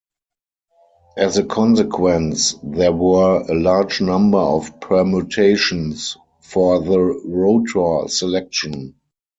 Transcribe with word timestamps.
As 1.15 1.37
a 1.37 1.43
consequence, 1.43 2.55
there 2.63 2.91
were 2.91 3.41
a 3.41 3.53
large 3.53 4.01
number 4.01 4.39
of 4.39 4.79
permutations 4.79 6.17
for 6.41 6.79
the 6.81 6.99
rotor 7.23 8.07
selection. 8.07 8.95